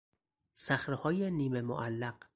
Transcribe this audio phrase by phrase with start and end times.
[0.55, 2.15] صخرههای نیمه معلق